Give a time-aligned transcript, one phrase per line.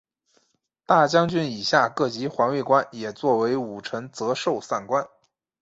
[0.87, 5.07] 大将军以下各级环卫官也作为武臣责授散官。